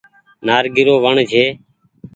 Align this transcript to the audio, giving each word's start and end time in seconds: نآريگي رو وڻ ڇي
نآريگي 0.45 0.83
رو 0.87 0.95
وڻ 1.03 1.15
ڇي 1.31 1.43